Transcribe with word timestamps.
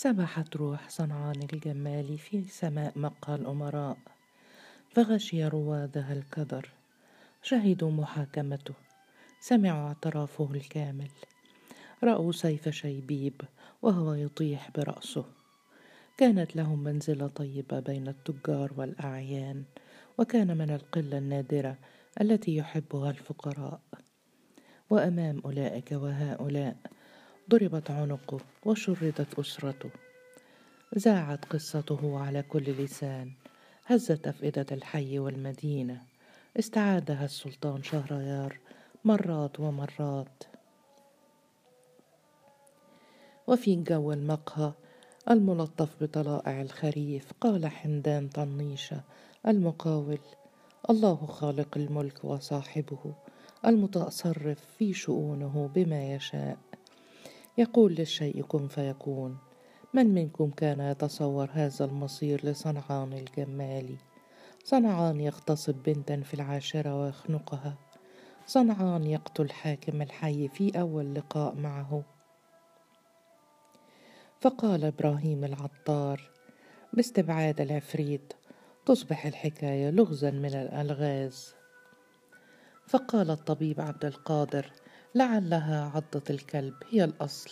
سبحت 0.00 0.56
روح 0.56 0.88
صنعان 0.88 1.42
الجمال 1.52 2.18
في 2.18 2.42
سماء 2.42 2.98
مقهى 2.98 3.34
الأمراء 3.34 3.98
فغشي 4.90 5.44
روادها 5.44 6.12
الكدر 6.12 6.70
شهدوا 7.42 7.90
محاكمته 7.90 8.74
سمعوا 9.40 9.88
اعترافه 9.88 10.48
الكامل 10.54 11.10
رأوا 12.04 12.32
سيف 12.32 12.68
شيبيب 12.68 13.40
وهو 13.82 14.14
يطيح 14.14 14.70
برأسه 14.70 15.24
كانت 16.16 16.56
لهم 16.56 16.84
منزلة 16.84 17.26
طيبة 17.28 17.80
بين 17.80 18.08
التجار 18.08 18.72
والأعيان 18.76 19.64
وكان 20.18 20.56
من 20.58 20.70
القلة 20.70 21.18
النادرة 21.18 21.78
التي 22.20 22.56
يحبها 22.56 23.10
الفقراء 23.10 23.80
وأمام 24.90 25.40
أولئك 25.44 25.92
وهؤلاء 25.92 26.76
ضربت 27.50 27.90
عنقه 27.90 28.38
وشردت 28.64 29.38
أسرته. 29.38 29.90
زاعت 30.96 31.44
قصته 31.44 32.18
على 32.18 32.42
كل 32.42 32.62
لسان. 32.62 33.32
هزت 33.86 34.26
أفئدة 34.26 34.66
الحي 34.72 35.18
والمدينة. 35.18 36.02
استعادها 36.58 37.24
السلطان 37.24 37.82
شهريار 37.82 38.58
مرات 39.04 39.60
ومرات. 39.60 40.42
وفي 43.46 43.76
جو 43.76 44.12
المقهى 44.12 44.72
الملطف 45.30 46.02
بطلائع 46.02 46.62
الخريف 46.62 47.32
قال 47.40 47.66
حمدان 47.66 48.28
طنيشة 48.28 49.00
المقاول 49.46 50.18
الله 50.90 51.26
خالق 51.26 51.76
الملك 51.76 52.24
وصاحبه 52.24 53.14
المتصرف 53.66 54.60
في 54.78 54.92
شؤونه 54.92 55.70
بما 55.74 56.14
يشاء. 56.14 56.69
يقول 57.60 57.94
للشيء 57.94 58.42
كن 58.42 58.68
فيكون 58.68 59.38
من 59.94 60.14
منكم 60.14 60.50
كان 60.50 60.80
يتصور 60.80 61.48
هذا 61.52 61.84
المصير 61.84 62.46
لصنعان 62.46 63.12
الجمالي 63.12 63.96
صنعان 64.64 65.20
يغتصب 65.20 65.74
بنتا 65.74 66.20
في 66.20 66.34
العاشرة 66.34 67.02
ويخنقها. 67.02 67.74
صنعان 68.46 69.06
يقتل 69.06 69.50
حاكم 69.50 70.02
الحي 70.02 70.48
في 70.48 70.80
أول 70.80 71.14
لقاء 71.14 71.54
معه. 71.54 72.02
فقال 74.40 74.84
إبراهيم 74.84 75.44
العطار 75.44 76.30
باستبعاد 76.92 77.60
العفريت 77.60 78.32
تصبح 78.86 79.26
الحكاية 79.26 79.90
لغزا 79.90 80.30
من 80.30 80.54
الألغاز. 80.54 81.54
فقال 82.86 83.30
الطبيب 83.30 83.80
عبد 83.80 84.04
القادر 84.04 84.72
لعلها 85.14 85.92
عضة 85.94 86.22
الكلب 86.30 86.74
هي 86.90 87.04
الأصل. 87.04 87.50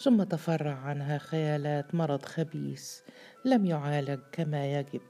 ثم 0.00 0.22
تفرع 0.22 0.74
عنها 0.74 1.18
خيالات 1.18 1.94
مرض 1.94 2.24
خبيث 2.24 3.00
لم 3.44 3.66
يعالج 3.66 4.20
كما 4.32 4.72
يجب. 4.78 5.00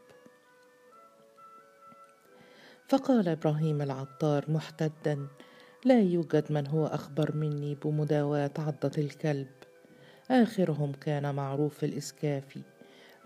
فقال 2.89 3.28
إبراهيم 3.28 3.83
العطار 3.83 4.44
محتدا 4.48 5.27
لا 5.84 6.00
يوجد 6.00 6.52
من 6.52 6.67
هو 6.67 6.86
أخبر 6.86 7.36
مني 7.36 7.74
بمداواة 7.74 8.50
عضة 8.58 8.92
الكلب. 8.98 9.48
آخرهم 10.30 10.92
كان 10.92 11.34
معروف 11.34 11.84
الاسكافي 11.84 12.62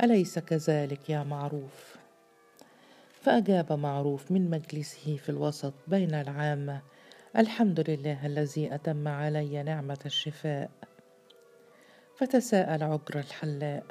أليس 0.03 0.39
كذلك 0.39 1.11
يا 1.11 1.23
معروف؟ 1.23 1.97
فأجاب 3.21 3.73
معروف 3.73 4.33
من 4.33 4.51
مجلسه 4.51 5.17
في 5.17 5.29
الوسط 5.29 5.75
بين 5.89 6.15
العامة 6.15 6.83
الحمد 7.39 7.91
لله 7.91 8.27
الذي 8.27 8.75
أتم 8.75 9.09
علي 9.09 9.63
نعمة 9.63 9.99
الشفاء. 10.07 10.71
فتساءل 12.17 12.83
عجر 12.83 13.19
الحلاء 13.19 13.85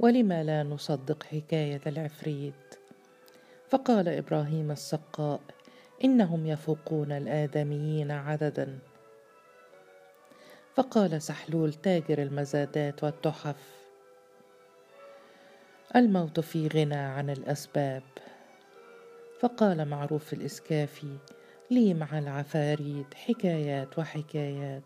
ولم 0.00 0.32
لا 0.32 0.62
نصدق 0.62 1.22
حكاية 1.22 1.80
العفريت؟ 1.86 2.74
فقال 3.68 4.08
إبراهيم 4.08 4.70
السقاء 4.70 5.40
إنهم 6.04 6.46
يفوقون 6.46 7.12
الآدميين 7.12 8.10
عددا. 8.10 8.78
فقال 10.74 11.22
سحلول 11.22 11.72
تاجر 11.72 12.22
المزادات 12.22 13.04
والتحف 13.04 13.86
الموت 15.96 16.40
في 16.40 16.68
غنى 16.68 16.94
عن 16.94 17.30
الأسباب. 17.30 18.02
فقال 19.40 19.88
معروف 19.88 20.32
الإسكافي 20.32 21.16
لي 21.70 21.94
مع 21.94 22.18
العفاريت 22.18 23.14
حكايات 23.14 23.98
وحكايات. 23.98 24.82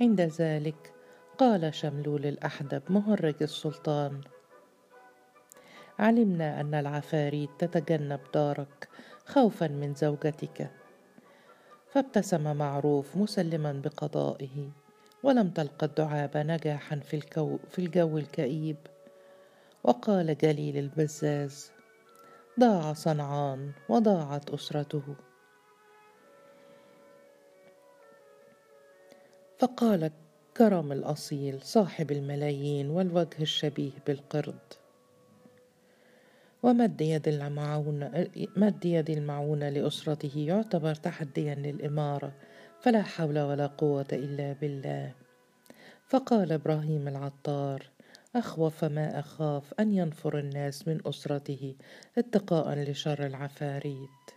عند 0.00 0.20
ذلك 0.20 0.92
قال 1.38 1.74
شملول 1.74 2.26
الأحدب 2.26 2.82
مهرج 2.88 3.42
السلطان 3.42 4.20
علمنا 5.98 6.60
أن 6.60 6.74
العفاريت 6.74 7.50
تتجنب 7.58 8.20
دارك 8.34 8.88
خوفا 9.26 9.68
من 9.68 9.94
زوجتك 9.94 10.70
فابتسم 11.88 12.56
معروف 12.56 13.16
مسلما 13.16 13.72
بقضائه 13.72 14.70
ولم 15.22 15.50
تلق 15.50 15.84
الدعاب 15.84 16.36
نجاحا 16.36 16.96
في, 16.96 17.16
الكو 17.16 17.58
في 17.70 17.78
الجو 17.78 18.18
الكئيب. 18.18 18.76
وقال 19.84 20.38
جليل 20.38 20.76
البزاز 20.76 21.72
ضاع 22.60 22.92
صنعان 22.92 23.72
وضاعت 23.88 24.50
أسرته. 24.50 25.02
فقال 29.58 30.10
كرم 30.56 30.92
الأصيل 30.92 31.62
صاحب 31.62 32.12
الملايين 32.12 32.90
والوجه 32.90 33.42
الشبيه 33.42 33.90
بالقرد. 34.06 34.58
ومد 36.62 37.00
يد 37.00 37.28
المعونة 37.28 38.26
مد 38.56 38.84
يد 38.84 39.10
المعونة 39.10 39.68
لأسرته 39.68 40.32
يعتبر 40.36 40.94
تحديا 40.94 41.54
للإمارة 41.54 42.32
فلا 42.80 43.02
حول 43.02 43.38
ولا 43.38 43.66
قوة 43.66 44.06
إلا 44.12 44.52
بالله. 44.52 45.14
فقال 46.08 46.52
إبراهيم 46.52 47.08
العطار 47.08 47.90
أخوف 48.36 48.84
ما 48.84 49.18
أخاف 49.18 49.74
أن 49.80 49.92
ينفر 49.92 50.38
الناس 50.38 50.88
من 50.88 51.00
أسرته 51.06 51.74
اتقاء 52.18 52.78
لشر 52.78 53.26
العفاريت. 53.26 54.30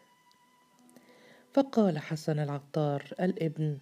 فقال 1.53 1.99
حسن 1.99 2.39
العطار 2.39 3.13
الابن 3.19 3.77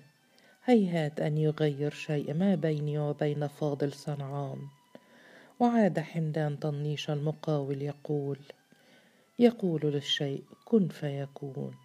هيهات 0.66 1.20
أن 1.20 1.38
يغير 1.38 1.94
شيء 1.94 2.34
ما 2.34 2.56
بيني 2.56 3.00
وبين 3.00 3.48
فاضل 3.48 3.94
صنعان. 3.94 4.68
وعاد 5.60 6.00
حمدان 6.00 6.56
طنيش 6.56 7.10
المقاول 7.10 7.82
يقول 7.82 8.40
يقول 9.40 9.82
للشيء 9.82 10.44
كن 10.66 10.88
فيكون. 10.88 11.76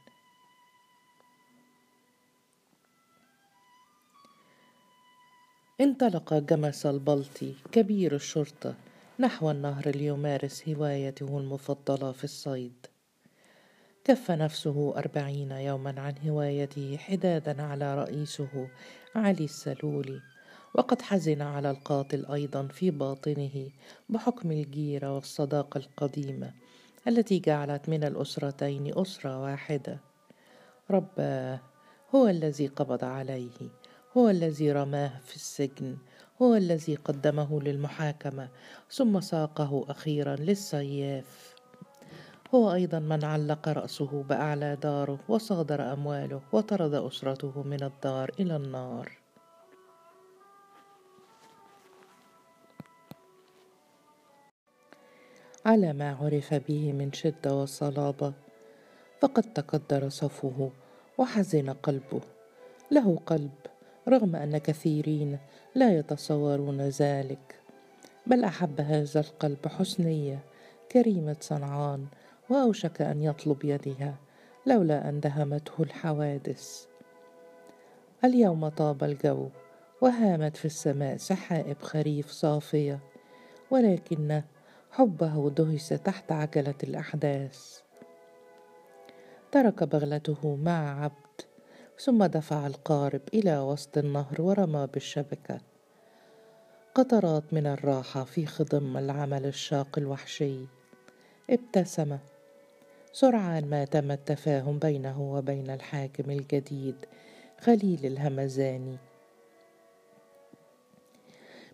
انطلق 5.81 6.35
جمس 6.35 6.87
البلطي 6.87 7.55
كبير 7.73 8.15
الشرطة 8.15 8.75
نحو 9.19 9.51
النهر 9.51 9.89
ليمارس 9.89 10.69
هوايته 10.69 11.39
المفضلة 11.39 12.13
في 12.13 12.25
الصيد. 12.25 12.87
كف 14.05 14.31
نفسه 14.31 14.95
أربعين 14.97 15.53
يوما 15.53 16.01
عن 16.01 16.15
هوايته 16.29 16.97
حدادا 16.97 17.63
على 17.63 17.95
رئيسه 17.95 18.69
علي 19.15 19.45
السلولي 19.45 20.21
وقد 20.75 21.03
حزن 21.03 21.43
على 21.43 21.71
القاتل 21.71 22.27
أيضا 22.27 22.67
في 22.67 22.91
باطنه 22.91 23.71
بحكم 24.09 24.53
الجيرة 24.53 25.15
والصداقة 25.15 25.79
القديمة 25.79 26.53
التي 27.09 27.39
جعلت 27.39 27.89
من 27.89 28.05
الأسرتين 28.05 28.99
أسرة 28.99 29.43
واحدة. 29.43 29.99
رباه 30.91 31.61
هو 32.15 32.29
الذي 32.29 32.67
قبض 32.67 33.05
عليه. 33.05 33.71
هو 34.17 34.29
الذي 34.31 34.73
رماه 34.73 35.19
في 35.25 35.37
السجن 35.37 35.97
هو 36.43 36.55
الذي 36.55 36.95
قدمه 36.95 37.61
للمحاكمة 37.61 38.49
ثم 38.91 39.21
ساقه 39.21 39.85
أخيرا 39.89 40.37
للسياف. 40.37 41.55
هو 42.55 42.75
أيضا 42.75 42.99
من 42.99 43.25
علق 43.25 43.69
رأسه 43.69 44.23
بأعلى 44.23 44.77
داره 44.77 45.19
وصادر 45.29 45.93
أمواله 45.93 46.41
وطرد 46.53 46.95
أسرته 46.95 47.63
من 47.63 47.83
الدار 47.83 48.31
إلى 48.41 48.57
النار. 48.57 49.13
على 55.67 55.93
ما 55.93 56.17
عرف 56.21 56.55
به 56.55 56.93
من 56.93 57.13
شدة 57.13 57.55
وصلابة 57.55 58.33
فقد 59.21 59.43
تقدر 59.43 60.09
صفوه 60.09 60.73
وحزن 61.19 61.71
قلبه. 61.71 62.21
له 62.91 63.19
قلب 63.27 63.66
رغم 64.09 64.37
أن 64.37 64.59
كثيرين 64.59 65.39
لا 65.75 65.99
يتصورون 65.99 66.81
ذلك. 66.81 67.61
بل 68.27 68.45
أحب 68.45 68.81
هذا 68.81 69.21
القلب 69.21 69.69
حسنية 69.69 70.39
كريمة 70.93 71.37
صنعان 71.41 72.07
وأوشك 72.51 73.03
أن 73.03 73.23
يطلب 73.23 73.65
يدها 73.65 74.15
لولا 74.67 75.09
أن 75.09 75.21
دهمته 75.21 75.83
الحوادث. 75.83 76.87
اليوم 78.25 78.69
طاب 78.69 79.05
الجو 79.05 79.49
وهامت 80.01 80.57
في 80.57 80.65
السماء 80.65 81.17
سحائب 81.17 81.83
خريف 81.83 82.31
صافية 82.31 82.99
ولكن 83.71 84.43
حبه 84.91 85.51
دهس 85.51 85.89
تحت 85.89 86.33
عجلة 86.33 86.75
الأحداث. 86.83 87.81
ترك 89.53 89.85
بغلته 89.85 90.57
مع 90.57 91.05
عبد 91.05 91.26
ثم 91.99 92.25
دفع 92.25 92.67
القارب 92.67 93.21
إلى 93.35 93.59
وسط 93.59 93.99
النهر 93.99 94.43
ورمى 94.43 94.89
بالشبكة. 94.95 95.61
قطرات 96.95 97.55
من 97.55 97.67
الراحة 97.67 98.25
في 98.25 98.47
خضم 98.47 98.97
العمل 98.97 99.47
الشاق 99.47 99.99
الوحشي. 99.99 100.67
ابتسم. 101.51 102.19
سرعان 103.13 103.71
ما 103.71 103.85
تم 103.85 104.11
التفاهم 104.11 104.79
بينه 104.79 105.23
وبين 105.23 105.71
الحاكم 105.71 106.31
الجديد 106.31 106.97
خليل 107.61 108.07
الهمزاني. 108.07 108.97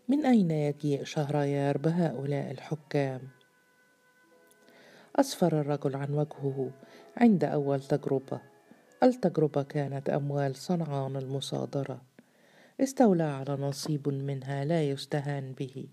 من 0.09 0.27
أين 0.27 0.51
يجيء 0.51 1.05
شهريار 1.05 1.79
بهؤلاء 1.79 2.51
الحكام؟ 2.51 3.21
أسفر 5.17 5.61
الرجل 5.61 5.97
عن 5.97 6.15
وجهه 6.15 6.71
عند 7.17 7.45
أول 7.45 7.81
تجربة. 7.81 8.52
التجربة 9.03 9.63
كانت 9.63 10.11
أموال 10.11 10.57
صنعان 10.57 11.17
المصادرة. 11.17 12.01
استولى 12.81 13.23
على 13.23 13.57
نصيب 13.57 14.09
منها 14.09 14.65
لا 14.65 14.91
يستهان 14.91 15.53
به 15.53 15.87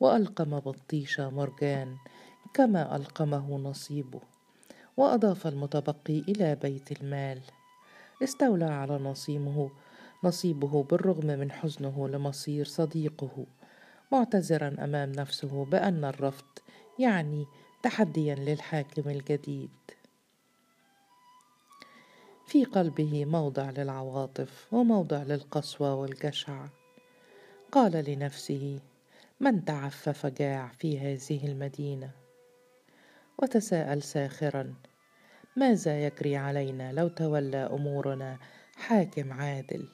وألقم 0.00 0.60
بطيشة 0.60 1.30
مرجان 1.30 1.96
كما 2.54 2.96
ألقمه 2.96 3.58
نصيبه 3.58 4.20
وأضاف 4.96 5.46
المتبقي 5.46 6.18
إلى 6.18 6.54
بيت 6.54 7.02
المال. 7.02 7.40
استولى 8.22 8.64
على 8.64 8.98
نصيبه 8.98 9.70
نصيبه 10.24 10.82
بالرغم 10.82 11.26
من 11.26 11.52
حزنه 11.52 12.08
لمصير 12.08 12.64
صديقه 12.64 13.46
معتذرا 14.12 14.76
أمام 14.84 15.12
نفسه 15.12 15.64
بأن 15.64 16.04
الرفض 16.04 16.58
يعني 16.98 17.46
تحديا 17.82 18.34
للحاكم 18.34 19.10
الجديد. 19.10 19.70
في 22.56 22.64
قلبه 22.64 23.24
موضع 23.24 23.70
للعواطف 23.70 24.74
وموضع 24.74 25.22
للقسوة 25.22 25.94
والجشع 25.94 26.66
قال 27.72 27.92
لنفسه 27.92 28.80
من 29.40 29.64
تعفف 29.64 30.26
جاع 30.26 30.72
في 30.78 30.98
هذه 30.98 31.46
المدينة؟ 31.46 32.10
وتساءل 33.38 34.02
ساخرا 34.02 34.74
ماذا 35.56 36.06
يجري 36.06 36.36
علينا 36.36 36.92
لو 36.92 37.08
تولى 37.08 37.56
أمورنا 37.56 38.38
حاكم 38.76 39.32
عادل؟ 39.32 39.88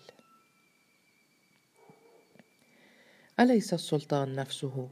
أليس 3.41 3.75
السلطان 3.75 4.35
نفسه 4.35 4.89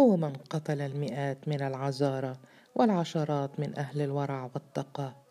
هو 0.00 0.16
من 0.16 0.32
قتل 0.32 0.80
المئات 0.80 1.48
من 1.48 1.62
العذارى 1.62 2.36
والعشرات 2.74 3.60
من 3.60 3.78
أهل 3.78 4.00
الورع 4.00 4.50
والتقى؟ 4.54 5.21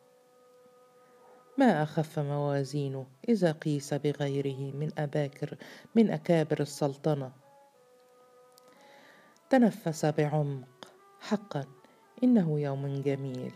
ما 1.58 1.84
أخف 1.84 2.20
موازينه 2.20 3.06
إذا 3.30 3.52
قيس 3.52 3.94
بغيره 3.94 4.76
من 4.76 4.90
أباكر 4.98 5.58
من 5.96 6.12
أكابر 6.12 6.60
السلطنة. 6.60 7.32
تنفس 9.50 10.06
بعمق. 10.06 10.88
حقا 11.20 11.66
إنه 12.24 12.60
يوم 12.60 13.02
جميل. 13.02 13.54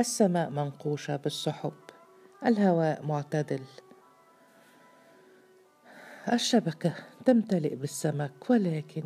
السماء 0.00 0.50
منقوشة 0.50 1.16
بالسحب. 1.16 1.72
الهواء 2.46 3.06
معتدل. 3.06 3.64
الشبكة 6.32 6.94
تمتلئ 7.24 7.74
بالسمك 7.74 8.50
ولكن 8.50 9.04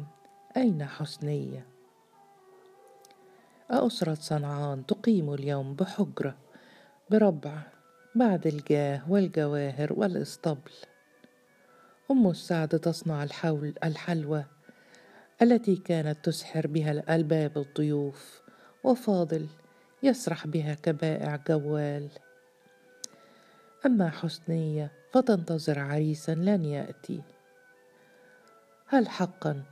أين 0.57 0.85
حسنية؟ 0.85 1.67
أسرة 3.71 4.15
صنعان 4.15 4.87
تقيم 4.87 5.35
اليوم 5.35 5.75
بحجرة. 5.75 6.37
بربع 7.11 7.63
بعد 8.15 8.47
الجاه 8.47 9.11
والجواهر 9.11 9.93
والإسطبل. 9.93 10.73
أم 12.11 12.31
السعد 12.31 12.69
تصنع 12.69 13.23
الحول 13.23 13.75
الحلوى 13.85 14.45
التي 15.43 15.77
كانت 15.77 16.25
تسحر 16.25 16.67
بها 16.67 17.15
الباب 17.17 17.59
الضيوف 17.59 18.43
وفاضل 18.85 19.47
يسرح 20.03 20.47
بها 20.47 20.75
كبائع 20.75 21.37
جوال. 21.49 22.09
أما 23.87 24.11
حسنية 24.11 24.93
فتنتظر 25.13 25.79
عريسا 25.79 26.33
لن 26.33 26.65
يأتي. 26.65 27.23
هل 28.87 29.09
حقا 29.09 29.63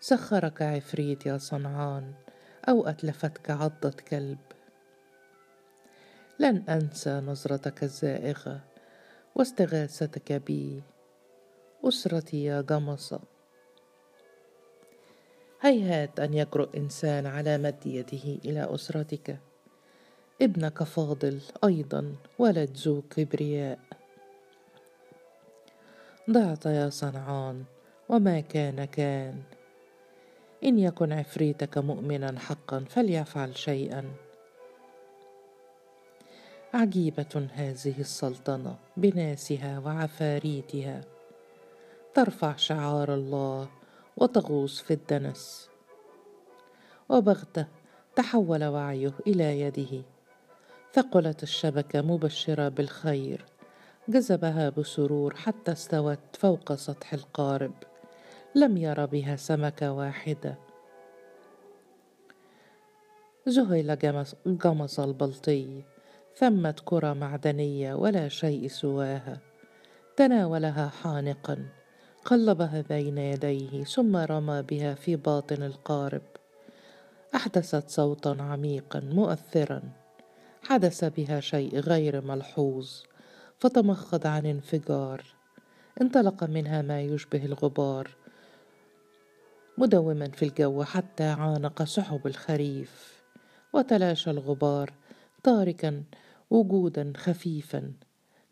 سخرك 0.00 0.62
عفريت 0.62 1.26
يا 1.26 1.38
صنعان 1.38 2.12
أو 2.68 2.86
أتلفتك 2.86 3.50
عضة 3.50 3.94
كلب؟ 4.08 4.53
لن 6.38 6.62
أنسى 6.68 7.10
نظرتك 7.10 7.82
الزائغة 7.82 8.60
واستغاثتك 9.34 10.32
بي. 10.32 10.82
أسرتي 11.84 12.44
يا 12.44 12.60
جمصة 12.60 13.20
هيهات 15.60 16.20
أن 16.20 16.34
يجرؤ 16.34 16.76
إنسان 16.76 17.26
على 17.26 17.58
مد 17.58 17.86
يده 17.86 18.38
إلى 18.44 18.74
أسرتك. 18.74 19.38
ابنك 20.42 20.82
فاضل 20.82 21.40
أيضا 21.64 22.14
ولد 22.38 22.76
ذو 22.76 23.02
كبرياء. 23.02 23.78
ضعت 26.30 26.66
يا 26.66 26.90
صنعان 26.90 27.64
وما 28.08 28.40
كان 28.40 28.84
كان. 28.84 29.42
إن 30.64 30.78
يكن 30.78 31.12
عفريتك 31.12 31.78
مؤمنا 31.78 32.38
حقا 32.38 32.84
فليفعل 32.88 33.56
شيئا. 33.56 34.23
عجيبة 36.74 37.48
هذه 37.52 38.00
السلطنة 38.00 38.76
بناسها 38.96 39.78
وعفاريتها. 39.78 41.00
ترفع 42.14 42.56
شعار 42.56 43.14
الله 43.14 43.68
وتغوص 44.16 44.80
في 44.80 44.94
الدنس. 44.94 45.68
وبغتة 47.08 47.66
تحول 48.16 48.64
وعيه 48.64 49.12
إلى 49.26 49.60
يده. 49.60 50.02
ثقلت 50.94 51.42
الشبكة 51.42 52.02
مبشرة 52.02 52.68
بالخير. 52.68 53.44
جذبها 54.08 54.70
بسرور 54.70 55.34
حتى 55.34 55.72
استوت 55.72 56.18
فوق 56.38 56.74
سطح 56.74 57.14
القارب. 57.14 57.74
لم 58.54 58.76
ير 58.76 59.06
بها 59.06 59.36
سمكة 59.36 59.92
واحدة. 59.92 60.58
ذهل 63.48 63.98
جمص, 63.98 64.34
جمص 64.46 65.00
البلطي. 65.00 65.93
ثمت 66.36 66.80
كرة 66.84 67.12
معدنية 67.12 67.94
ولا 67.94 68.28
شيء 68.28 68.68
سواها. 68.68 69.40
تناولها 70.16 70.88
حانقا. 70.88 71.66
قلبها 72.24 72.84
بين 72.88 73.18
يديه 73.18 73.84
ثم 73.84 74.16
رمى 74.16 74.62
بها 74.62 74.94
في 74.94 75.16
باطن 75.16 75.62
القارب. 75.62 76.22
أحدثت 77.34 77.90
صوتا 77.90 78.36
عميقا 78.40 79.00
مؤثرا. 79.00 79.82
حدث 80.62 81.04
بها 81.04 81.40
شيء 81.40 81.78
غير 81.78 82.20
ملحوظ. 82.20 82.90
فتمخض 83.58 84.26
عن 84.26 84.46
انفجار. 84.46 85.24
انطلق 86.00 86.44
منها 86.44 86.82
ما 86.82 87.00
يشبه 87.00 87.44
الغبار. 87.44 88.10
مدوما 89.78 90.28
في 90.28 90.44
الجو 90.44 90.84
حتى 90.84 91.24
عانق 91.24 91.82
سحب 91.82 92.26
الخريف. 92.26 93.22
وتلاشى 93.72 94.30
الغبار. 94.30 94.92
تاركا 95.42 96.02
وجودا 96.50 97.12
خفيفا 97.16 97.92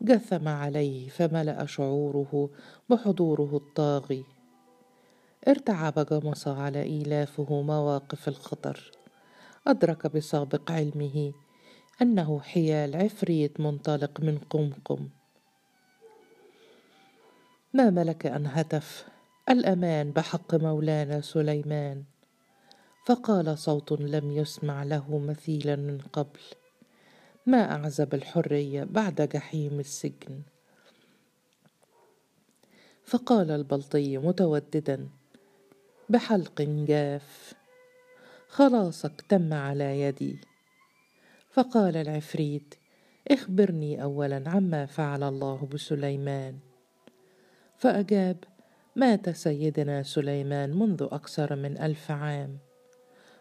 جثم 0.01 0.47
عليه 0.47 1.09
فملأ 1.09 1.65
شعوره 1.65 2.49
بحضوره 2.89 3.55
الطاغي. 3.55 4.25
ارتعب 5.47 5.99
جمص 5.99 6.47
على 6.47 6.81
إيلافه 6.81 7.61
مواقف 7.61 8.27
الخطر. 8.27 8.91
أدرك 9.67 10.07
بسابق 10.15 10.71
علمه 10.71 11.33
أنه 12.01 12.39
حيال 12.39 12.95
عفريت 12.95 13.59
منطلق 13.59 14.19
من 14.19 14.37
قمقم. 14.37 15.09
ما 17.73 17.89
ملك 17.89 18.25
أن 18.25 18.45
هتف؟ 18.47 19.07
الأمان 19.49 20.11
بحق 20.11 20.55
مولانا 20.55 21.21
سليمان. 21.21 22.03
فقال 23.05 23.57
صوت 23.57 23.91
لم 23.91 24.31
يسمع 24.31 24.83
له 24.83 25.17
مثيلا 25.17 25.75
من 25.75 25.97
قبل. 26.13 26.39
ما 27.45 27.71
أعزب 27.71 28.13
الحرية 28.13 28.83
بعد 28.83 29.21
جحيم 29.21 29.79
السجن. 29.79 30.41
فقال 33.05 33.51
البلطي 33.51 34.17
متوددا 34.17 35.07
بحلق 36.09 36.61
جاف 36.61 37.53
خلاصك 38.47 39.21
تم 39.29 39.53
على 39.53 40.01
يدي. 40.01 40.37
فقال 41.49 41.97
العفريت 41.97 42.75
اخبرني 43.31 44.03
اولا 44.03 44.43
عما 44.49 44.85
فعل 44.85 45.23
الله 45.23 45.67
بسليمان. 45.73 46.59
فأجاب 47.77 48.37
مات 48.95 49.29
سيدنا 49.29 50.03
سليمان 50.03 50.79
منذ 50.79 51.07
أكثر 51.11 51.55
من 51.55 51.77
ألف 51.77 52.11
عام. 52.11 52.57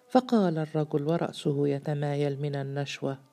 فقال 0.08 0.58
الرجل 0.58 1.02
ورأسه 1.02 1.68
يتمايل 1.68 2.40
من 2.40 2.54
النشوة 2.54 3.31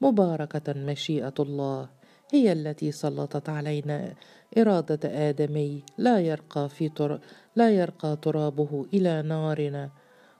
مباركة 0.00 0.72
مشيئة 0.72 1.34
الله 1.40 1.88
هي 2.32 2.52
التي 2.52 2.92
سلطت 2.92 3.48
علينا. 3.48 4.14
إرادة 4.58 5.28
آدمي 5.28 5.82
لا 5.98 6.20
يرقى 6.20 6.68
في 6.68 6.88
تر... 6.88 7.20
لا 7.56 7.70
يرقى 7.70 8.18
ترابه 8.22 8.86
إلى 8.94 9.22
نارنا. 9.22 9.90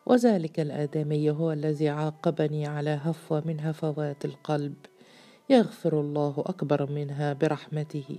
وذلك 0.07 0.61
الآدمي 0.61 1.31
هو 1.31 1.53
الذي 1.53 1.89
عاقبني 1.89 2.67
على 2.67 2.91
هفوة 2.91 3.43
من 3.47 3.61
هفوات 3.61 4.25
القلب. 4.25 4.75
يغفر 5.51 6.01
الله 6.01 6.35
أكبر 6.47 6.91
منها 6.91 7.33
برحمته. 7.33 8.19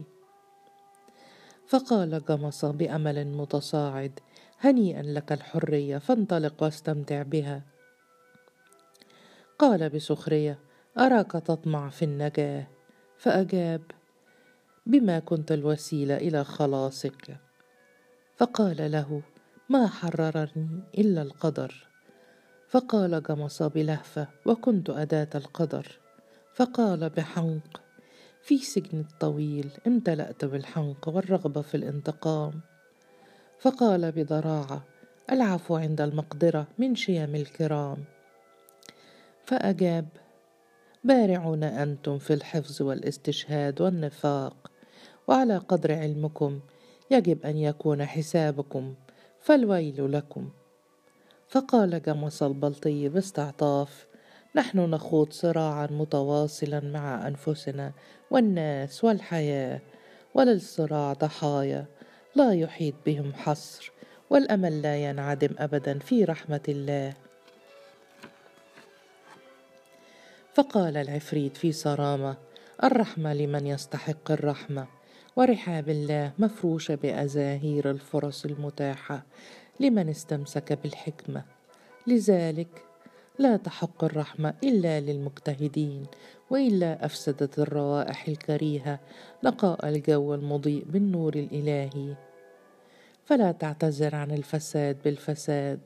فقال 1.68 2.26
جمص 2.26 2.66
بأمل 2.66 3.28
متصاعد 3.28 4.20
هنيئا 4.60 5.02
لك 5.02 5.32
الحرية 5.32 5.98
فانطلق 5.98 6.64
واستمتع 6.64 7.22
بها. 7.22 7.62
قال 9.60 9.90
بسخرية 9.90 10.60
أراك 10.98 11.32
تطمع 11.32 11.90
في 11.90 12.06
النجاة. 12.06 12.68
فأجاب 13.18 13.82
بما 14.86 15.20
كنت 15.20 15.52
الوسيلة 15.52 16.18
إلى 16.18 16.44
خلاصك. 16.44 17.38
فقال 18.36 18.92
له 18.92 19.22
ما 19.70 19.88
حررني 19.88 20.84
إلا 20.98 21.22
القدر. 21.22 21.88
فقال 22.68 23.24
جمص 23.24 23.64
بلهفة 23.64 24.28
وكنت 24.46 24.90
أداة 24.90 25.30
القدر. 25.36 26.00
فقال 26.54 27.10
بحنق 27.10 27.82
في 28.42 28.58
سجن 28.58 29.00
الطويل 29.00 29.72
امتلأت 29.88 30.46
بالحنق 30.46 31.10
والرغبة 31.10 31.62
في 31.62 31.76
الانتقام. 31.78 32.62
فقال 33.60 34.12
بضراعة 34.12 34.84
العفو 35.32 35.76
عند 35.76 36.02
المقدرة 36.02 36.68
من 36.78 36.96
شيم 36.96 37.36
الكرام. 37.36 38.04
فأجاب 39.46 40.08
بارعون 41.04 41.64
أنتم 41.64 42.18
في 42.18 42.34
الحفظ 42.34 42.82
والاستشهاد 42.82 43.82
والنفاق 43.82 44.72
وعلى 45.28 45.58
قدر 45.58 45.94
علمكم 45.94 46.60
يجب 47.12 47.46
أن 47.46 47.58
يكون 47.58 48.06
حسابكم 48.06 48.96
فالويل 49.40 50.12
لكم. 50.12 50.50
فقال 51.48 52.02
جمص 52.02 52.44
البلطي 52.44 53.10
باستعطاف 53.10 54.08
نحن 54.56 54.80
نخوض 54.80 55.32
صراعا 55.32 55.88
متواصلا 55.88 56.80
مع 56.80 57.28
أنفسنا 57.28 57.92
والناس 58.32 59.04
والحياة 59.04 59.82
وللصراع 60.34 61.14
ضحايا 61.14 61.86
لا 62.36 62.54
يحيط 62.54 62.96
بهم 63.06 63.34
حصر 63.34 63.92
والأمل 64.30 64.82
لا 64.82 64.98
ينعدم 64.98 65.56
ابدا 65.58 66.00
في 66.00 66.24
رحمة 66.24 66.64
الله. 66.70 67.14
فقال 70.54 70.98
العفريت 70.98 71.58
في 71.58 71.72
صرامة 71.72 72.38
الرحمة 72.84 73.34
لمن 73.34 73.68
يستحق 73.68 74.32
الرحمة 74.32 74.88
ورحاب 75.36 75.90
الله 75.90 76.32
مفروشه 76.40 76.96
بأزاهير 76.96 77.92
الفرص 77.92 78.46
المتاحة 78.46 79.24
لمن 79.80 80.10
استمسك 80.10 80.74
بالحكمة. 80.84 81.44
لذلك 82.08 82.86
لا 83.40 83.58
تحق 83.58 84.04
الرحمة 84.04 84.54
إلا 84.64 85.00
للمجتهدين 85.00 86.06
وإلا 86.50 87.06
أفسدت 87.06 87.60
الروائح 87.60 88.28
الكريهة 88.28 89.00
نقاء 89.44 89.90
الجو 89.90 90.34
المضيء 90.34 90.86
بالنور 90.86 91.34
الإلهي. 91.36 92.16
فلا 93.26 93.52
تعتذر 93.52 94.16
عن 94.16 94.32
الفساد 94.32 94.98
بالفساد. 95.06 95.80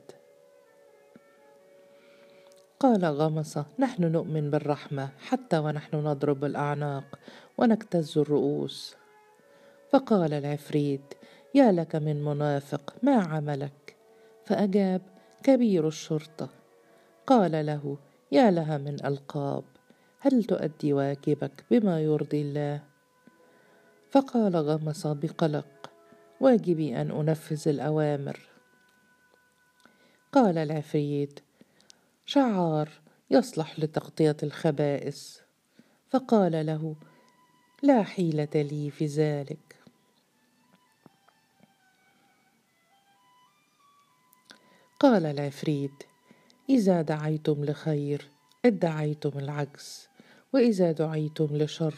قال 2.80 3.04
غمصة 3.04 3.66
نحن 3.78 4.12
نؤمن 4.12 4.50
بالرحمة 4.50 5.08
حتى 5.18 5.58
ونحن 5.58 5.96
نضرب 5.96 6.44
الأعناق 6.44 7.18
ونكتز 7.58 8.18
الرؤوس. 8.18 8.96
فقال 9.90 10.32
العفريت 10.32 11.14
يا 11.54 11.72
لك 11.72 11.96
من 11.96 12.24
منافق 12.24 12.94
ما 13.02 13.14
عملك؟ 13.14 13.96
فأجاب 14.44 15.02
كبير 15.42 15.88
الشرطة. 15.88 16.48
قال 17.26 17.66
له 17.66 17.98
يا 18.32 18.50
لها 18.50 18.78
من 18.78 19.04
ألقاب 19.04 19.64
هل 20.20 20.44
تؤدي 20.44 20.92
واجبك 20.92 21.64
بما 21.70 22.00
يرضي 22.00 22.42
الله؟ 22.42 22.82
فقال 24.10 24.56
غمص 24.56 25.06
بقلق 25.06 25.90
واجبي 26.40 27.00
أن 27.00 27.10
أنفذ 27.10 27.68
الأوامر. 27.68 28.40
قال 30.32 30.58
العفريت 30.58 31.40
شعار 32.28 32.88
يصلح 33.30 33.78
لتغطية 33.78 34.36
الخبائث 34.42 35.38
فقال 36.10 36.66
له 36.66 36.96
لا 37.82 38.02
حيلة 38.02 38.48
لي 38.54 38.90
في 38.90 39.06
ذلك. 39.06 39.76
قال 45.00 45.26
العفريت 45.26 46.02
إذا 46.70 47.02
دعيتم 47.02 47.64
لخير 47.64 48.28
ادعيتم 48.64 49.38
العجز 49.38 50.08
وإذا 50.52 50.92
دعيتم 50.92 51.56
لشر 51.56 51.94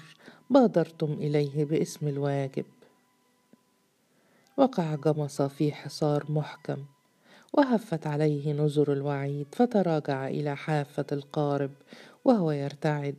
بادرتم 0.51 1.13
إليه 1.13 1.65
باسم 1.65 2.09
الواجب. 2.09 2.67
وقع 4.57 4.95
جمص 4.95 5.43
في 5.43 5.73
حصار 5.73 6.33
محكم. 6.33 6.85
وهفت 7.53 8.07
عليه 8.07 8.53
نزر 8.53 8.93
الوعيد 8.93 9.47
فتراجع 9.53 10.29
إلى 10.29 10.57
حافة 10.57 11.07
القارب 11.13 11.71
وهو 12.25 12.51
يرتعد. 12.51 13.17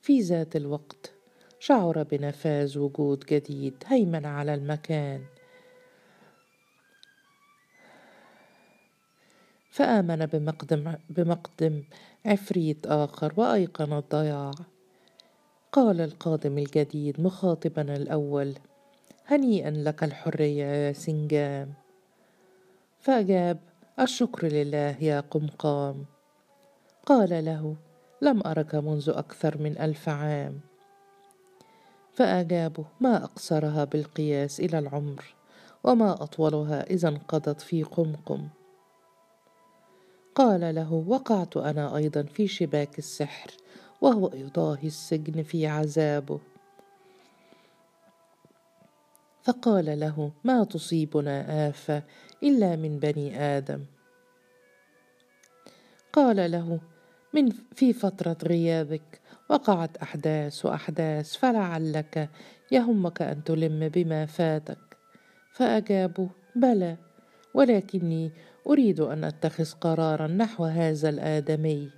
في 0.00 0.20
ذات 0.20 0.56
الوقت 0.56 1.12
شعر 1.60 2.02
بنفاذ 2.02 2.78
وجود 2.78 3.24
جديد 3.30 3.74
هيمن 3.86 4.26
على 4.26 4.54
المكان. 4.54 5.24
فآمن 9.70 10.26
بمقدم, 10.26 10.94
بمقدم 11.10 11.84
عفريت 12.26 12.86
آخر 12.86 13.32
وأيقن 13.36 13.92
الضياع. 13.92 14.50
قال 15.72 16.00
القادم 16.00 16.58
الجديد 16.58 17.20
مخاطبا 17.20 17.96
الأول 17.96 18.54
هنيئا 19.26 19.70
لك 19.70 20.04
الحرية 20.04 20.64
يا 20.64 20.92
سنجام. 20.92 21.85
فأجاب 23.06 23.58
الشكر 24.00 24.46
لله 24.46 24.96
يا 25.00 25.20
قمقام. 25.20 26.04
قال 27.06 27.44
له 27.44 27.76
لم 28.22 28.42
أرك 28.46 28.74
منذ 28.74 29.10
أكثر 29.10 29.58
من 29.58 29.78
ألف 29.78 30.08
عام. 30.08 30.60
فأجابه 32.12 32.84
ما 33.00 33.24
أقصرها 33.24 33.84
بالقياس 33.84 34.60
إلى 34.60 34.78
العمر 34.78 35.34
وما 35.84 36.12
أطولها 36.12 36.90
إذا 36.90 37.08
انقضت 37.08 37.60
في 37.60 37.82
قمقم. 37.82 38.48
قال 40.34 40.74
له 40.74 40.92
وقعت 40.92 41.56
أنا 41.56 41.96
أيضا 41.96 42.22
في 42.22 42.48
شباك 42.48 42.98
السحر 42.98 43.50
وهو 44.00 44.30
يضاهي 44.34 44.86
السجن 44.86 45.42
في 45.42 45.66
عذابه. 45.66 46.40
فقال 49.46 50.00
له 50.00 50.32
ما 50.44 50.64
تصيبنا 50.64 51.68
آفة 51.68 52.02
إلا 52.42 52.76
من 52.76 52.98
بني 52.98 53.40
آدم. 53.40 53.84
قال 56.12 56.50
له 56.50 56.80
من 57.34 57.52
في 57.74 57.92
فترة 57.92 58.36
غيابك 58.44 59.20
وقعت 59.50 59.96
أحداث 59.96 60.66
وأحداث 60.66 61.36
فلعلك 61.36 62.30
يهمك 62.72 63.22
أن 63.22 63.44
تلم 63.44 63.88
بما 63.88 64.26
فاتك. 64.26 64.96
فأجابوا 65.52 66.28
بلى 66.56 66.96
ولكني 67.54 68.32
أريد 68.66 69.00
أن 69.00 69.24
أتخذ 69.24 69.72
قرارا 69.72 70.26
نحو 70.26 70.64
هذا 70.64 71.08
الآدمي. 71.08 71.90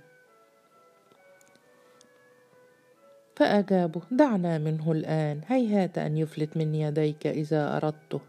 فأجابه 3.39 4.01
دعنا 4.11 4.57
منه 4.57 4.91
الآن 4.91 5.41
هيهات 5.47 5.97
أن 5.97 6.17
يفلت 6.17 6.57
من 6.57 6.75
يديك 6.75 7.27
إذا 7.27 7.77
أردته 7.77 8.19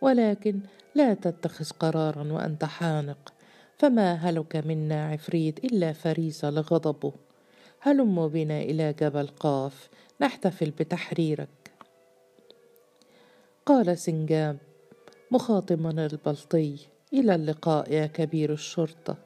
ولكن 0.00 0.60
لا 0.94 1.14
تتخذ 1.14 1.70
قرارا 1.70 2.32
وأنت 2.32 2.64
حانق 2.64 3.32
فما 3.78 4.14
هلك 4.14 4.56
منا 4.56 5.08
عفريت 5.08 5.64
إلا 5.64 5.92
فريسه 5.92 6.50
لغضبه 6.50 7.12
هلم 7.80 8.28
بنا 8.28 8.60
إلى 8.60 8.92
جبل 8.92 9.26
قاف 9.26 9.88
نحتفل 10.20 10.70
بتحريرك. 10.70 11.48
قال 13.66 13.98
سنجاب 13.98 14.56
مخاطبا 15.30 16.06
البلطي 16.06 16.76
إلى 17.12 17.34
اللقاء 17.34 17.92
يا 17.92 18.06
كبير 18.06 18.52
الشرطة. 18.52 19.16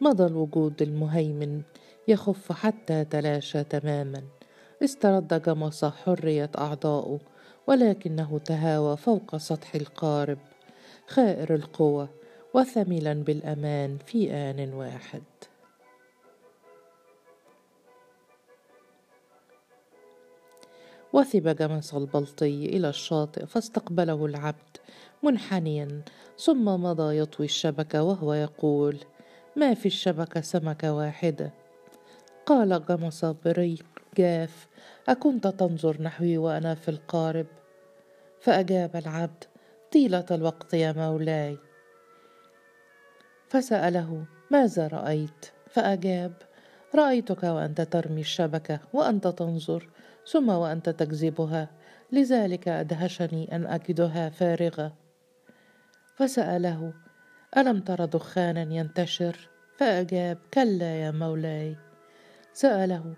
مضى 0.00 0.26
الوجود 0.26 0.82
المهيمن 0.82 1.62
يخف 2.08 2.52
حتى 2.52 3.04
تلاشى 3.04 3.64
تماما. 3.64 4.22
استرد 4.84 5.42
جمص 5.42 5.84
حرية 5.84 6.50
أعضائه 6.58 7.18
ولكنه 7.66 8.38
تهاوى 8.38 8.96
فوق 8.96 9.36
سطح 9.36 9.74
القارب. 9.74 10.38
خائر 11.08 11.54
القوى 11.54 12.08
وثملا 12.54 13.14
بالأمان 13.14 13.98
في 14.06 14.32
آن 14.32 14.74
واحد. 14.74 15.22
وثب 21.12 21.48
جمس 21.56 21.94
البلطي 21.94 22.66
إلى 22.66 22.88
الشاطئ 22.88 23.46
فاستقبله 23.46 24.26
العبد 24.26 24.76
منحنيا 25.22 26.02
ثم 26.38 26.64
مضى 26.64 27.18
يطوي 27.18 27.46
الشبكة 27.46 28.02
وهو 28.02 28.34
يقول 28.34 28.96
ما 29.56 29.74
في 29.74 29.86
الشبكة 29.86 30.40
سمكة 30.40 30.94
واحدة؟ 30.94 31.67
قال 32.48 32.84
جمس 32.88 33.24
بريق 33.24 33.84
جاف 34.16 34.68
أكنت 35.08 35.46
تنظر 35.46 36.02
نحوي 36.02 36.38
وأنا 36.38 36.74
في 36.74 36.88
القارب. 36.88 37.46
فأجاب 38.40 38.96
العبد 38.96 39.44
طيلة 39.92 40.24
الوقت 40.30 40.74
يا 40.74 40.92
مولاي. 40.92 41.58
فسأله 43.48 44.24
ماذا 44.50 44.88
رأيت؟ 44.88 45.46
فأجاب 45.66 46.32
رأيتك 46.94 47.42
وأنت 47.42 47.80
ترمي 47.80 48.20
الشبكة 48.20 48.80
وأنت 48.92 49.26
تنظر 49.26 49.88
ثم 50.30 50.48
وأنت 50.48 50.88
تجذبها 50.88 51.68
لذلك 52.12 52.68
أدهشني 52.68 53.56
أن 53.56 53.66
أجدها 53.66 54.28
فارغة. 54.28 54.94
فسأله 56.16 56.92
ألم 57.56 57.80
تر 57.80 58.04
دخانا 58.04 58.74
ينتشر؟ 58.74 59.48
فأجاب 59.78 60.38
كلا 60.54 61.00
يا 61.00 61.10
مولاي. 61.10 61.87
سأله 62.58 63.14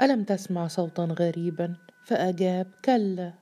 ألم 0.00 0.24
تسمع 0.24 0.66
صوتا 0.66 1.02
غريبا؟ 1.02 1.76
فأجاب 2.04 2.66
كلا. 2.84 3.32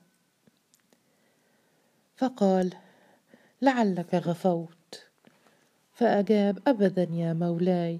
فقال 2.15 2.73
لعلك 3.61 4.15
غفوت. 4.15 5.07
فأجاب 5.93 6.59
أبدا 6.67 7.07
يا 7.11 7.33
مولاي. 7.33 7.99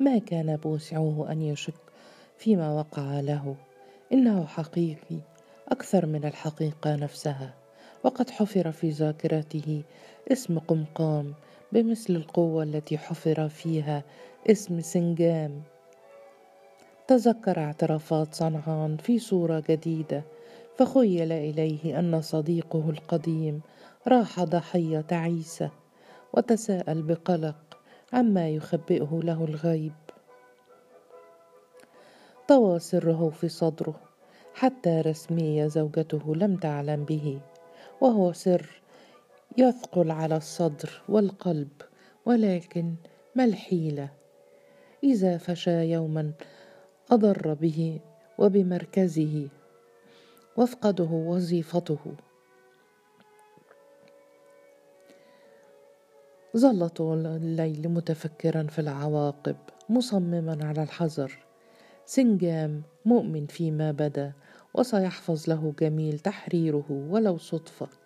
ما 0.00 0.18
كان 0.18 0.56
بوسعه 0.56 1.26
أن 1.30 1.42
يشك 1.42 1.80
فيما 2.38 2.72
وقع 2.72 3.20
له. 3.20 3.56
إنه 4.12 4.46
حقيقي 4.46 5.20
أكثر 5.68 6.06
من 6.06 6.24
الحقيقة 6.24 6.96
نفسها. 6.96 7.54
وقد 8.04 8.30
حفر 8.30 8.72
في 8.72 8.90
ذاكرته 8.90 9.82
اسم 10.32 10.58
قمقام 10.58 11.34
بمثل 11.74 12.16
القوة 12.16 12.62
التي 12.62 12.98
حفر 12.98 13.48
فيها 13.48 14.02
اسم 14.50 14.80
سنجام. 14.80 15.62
تذكر 17.06 17.58
اعترافات 17.58 18.34
صنعان 18.34 18.96
في 18.96 19.18
صورة 19.18 19.62
جديدة 19.68 20.22
فخيل 20.76 21.32
إليه 21.32 21.98
أن 21.98 22.20
صديقه 22.20 22.90
القديم 22.90 23.60
راح 24.08 24.44
ضحية 24.44 25.00
تعيسة 25.00 25.70
وتساءل 26.32 27.02
بقلق 27.02 27.78
عما 28.12 28.48
يخبئه 28.48 29.20
له 29.24 29.44
الغيب. 29.44 29.92
طوى 32.48 32.78
سره 32.78 33.30
في 33.30 33.48
صدره 33.48 33.94
حتى 34.54 35.00
رسمية 35.00 35.66
زوجته 35.66 36.36
لم 36.36 36.56
تعلم 36.56 37.04
به 37.04 37.40
وهو 38.00 38.32
سر 38.32 38.83
يثقل 39.58 40.10
على 40.10 40.36
الصدر 40.36 41.02
والقلب 41.08 41.68
ولكن 42.26 42.94
ما 43.34 43.44
الحيلة؟ 43.44 44.10
إذا 45.04 45.38
فشى 45.38 45.90
يوما 45.90 46.32
أضر 47.10 47.54
به 47.54 48.00
وبمركزه 48.38 49.48
وافقده 50.56 51.04
وظيفته. 51.04 51.98
ظل 56.56 56.88
طول 56.88 57.26
الليل 57.26 57.88
متفكرا 57.88 58.62
في 58.62 58.78
العواقب 58.78 59.56
مصمما 59.88 60.58
على 60.64 60.82
الحذر. 60.82 61.38
سنجام 62.06 62.82
مؤمن 63.04 63.46
فيما 63.46 63.92
بدا 63.92 64.32
وسيحفظ 64.74 65.50
له 65.50 65.74
جميل 65.80 66.18
تحريره 66.18 66.84
ولو 66.90 67.38
صدفة. 67.38 68.03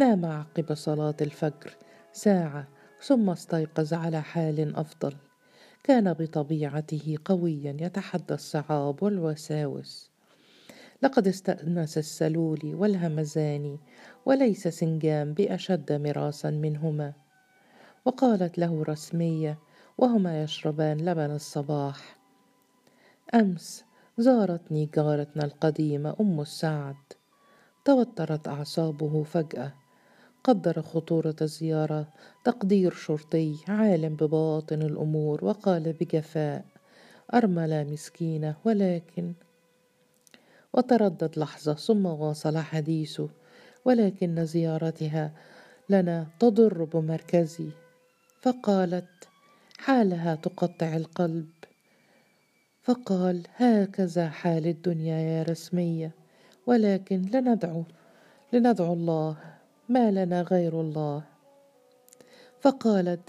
نام 0.00 0.26
عقب 0.26 0.74
صلاة 0.74 1.14
الفجر 1.20 1.76
ساعة 2.12 2.68
ثم 3.02 3.30
استيقظ 3.30 3.94
على 3.94 4.22
حال 4.22 4.76
أفضل. 4.76 5.14
كان 5.84 6.12
بطبيعته 6.12 7.18
قويا 7.24 7.76
يتحدى 7.80 8.34
الصعاب 8.34 9.02
والوساوس. 9.02 10.10
لقد 11.02 11.28
استأنس 11.28 11.98
السلول 11.98 12.60
والهمزان 12.64 13.78
وليس 14.26 14.68
سنجام 14.68 15.34
بأشد 15.34 15.92
مراسا 15.92 16.50
منهما. 16.50 17.12
وقالت 18.04 18.58
له 18.58 18.82
رسمية 18.82 19.58
وهما 19.98 20.42
يشربان 20.42 20.96
لبن 21.00 21.30
الصباح. 21.30 22.18
أمس 23.34 23.84
زارتني 24.18 24.90
جارتنا 24.94 25.44
القديمة 25.44 26.16
أم 26.20 26.40
السعد. 26.40 26.96
توترت 27.84 28.48
أعصابه 28.48 29.22
فجأة. 29.22 29.79
قدر 30.44 30.82
خطورة 30.82 31.36
الزيارة. 31.42 32.08
تقدير 32.44 32.94
شرطي 32.94 33.56
عالم 33.68 34.14
بباطن 34.16 34.82
الأمور 34.82 35.44
وقال 35.44 35.92
بجفاء 35.92 36.64
أرملة 37.34 37.84
مسكينة 37.84 38.54
ولكن. 38.64 39.32
وتردد 40.74 41.38
لحظة 41.38 41.74
ثم 41.74 42.06
واصل 42.06 42.58
حديثه 42.58 43.28
ولكن 43.84 44.44
زيارتها 44.44 45.32
لنا 45.88 46.26
تضر 46.38 46.84
بمركزي. 46.84 47.70
فقالت 48.42 49.28
حالها 49.78 50.34
تقطع 50.34 50.96
القلب. 50.96 51.48
فقال 52.82 53.42
هكذا 53.56 54.28
حال 54.28 54.66
الدنيا 54.66 55.20
يا 55.20 55.42
رسمية 55.42 56.10
ولكن 56.66 57.22
لندعو. 57.22 57.84
لندعو 58.52 58.92
الله 58.92 59.49
ما 59.90 60.10
لنا 60.10 60.42
غير 60.42 60.80
الله. 60.80 61.22
فقالت 62.60 63.20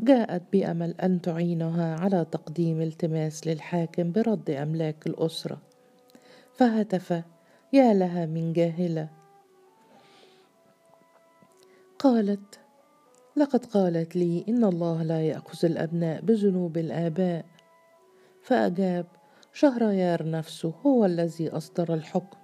جاءت 0.00 0.42
بأمل 0.52 0.94
أن 1.00 1.20
تعينها 1.20 1.96
على 1.96 2.26
تقديم 2.30 2.80
التماس 2.80 3.46
للحاكم 3.46 4.12
برد 4.12 4.50
أملاك 4.50 5.06
الأسرة. 5.06 5.58
فهتف 6.52 7.22
يا 7.72 7.94
لها 7.94 8.26
من 8.26 8.52
جاهلة. 8.52 9.08
قالت 11.98 12.60
لقد 13.36 13.64
قالت 13.64 14.16
لي 14.16 14.44
إن 14.48 14.64
الله 14.64 15.02
لا 15.02 15.26
يأخذ 15.26 15.64
الأبناء 15.64 16.20
بذنوب 16.20 16.78
الآباء. 16.78 17.44
فأجاب 18.42 19.06
شهريار 19.52 20.30
نفسه 20.30 20.72
هو 20.86 21.04
الذي 21.04 21.48
أصدر 21.50 21.94
الحكم. 21.94 22.38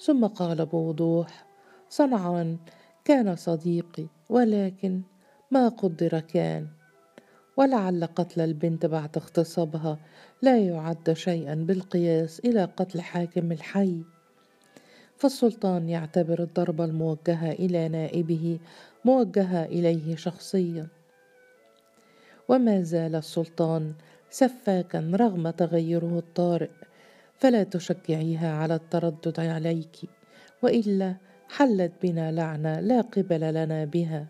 ثم 0.00 0.26
قال 0.26 0.66
بوضوح 0.66 1.45
صنعان 1.90 2.58
كان 3.04 3.36
صديقي 3.36 4.06
ولكن 4.28 5.00
ما 5.50 5.68
قدر 5.68 6.20
كان. 6.20 6.66
ولعل 7.56 8.04
قتل 8.04 8.40
البنت 8.40 8.86
بعد 8.86 9.16
اغتصابها 9.16 9.98
لا 10.42 10.58
يعد 10.58 11.12
شيئا 11.12 11.54
بالقياس 11.54 12.40
إلى 12.40 12.64
قتل 12.64 13.00
حاكم 13.00 13.52
الحي. 13.52 14.02
فالسلطان 15.16 15.88
يعتبر 15.88 16.42
الضربة 16.42 16.84
الموجهة 16.84 17.52
إلى 17.52 17.88
نائبه 17.88 18.58
موجهة 19.04 19.64
إليه 19.64 20.16
شخصيا. 20.16 20.86
وما 22.48 22.82
زال 22.82 23.14
السلطان 23.14 23.94
سفاكا 24.30 25.10
رغم 25.14 25.50
تغيره 25.50 26.18
الطارئ 26.18 26.70
فلا 27.38 27.62
تشجعيها 27.62 28.56
على 28.56 28.74
التردد 28.74 29.40
عليك 29.40 29.96
وإلا 30.62 31.16
حلت 31.48 31.92
بنا 32.02 32.32
لعنه 32.32 32.80
لا 32.80 33.00
قبل 33.00 33.54
لنا 33.54 33.84
بها. 33.84 34.26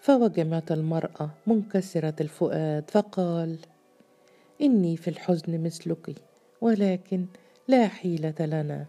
فوجمت 0.00 0.72
المرأة 0.72 1.30
منكسرة 1.46 2.14
الفؤاد 2.20 2.90
فقال 2.90 3.58
إني 4.62 4.96
في 4.96 5.08
الحزن 5.08 5.64
مثلك 5.64 6.14
ولكن 6.60 7.26
لا 7.68 7.88
حيلة 7.88 8.34
لنا. 8.40 8.86